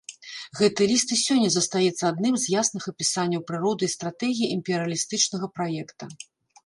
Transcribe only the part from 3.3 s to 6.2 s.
прыроды і стратэгіі імперыялістычнага праекта.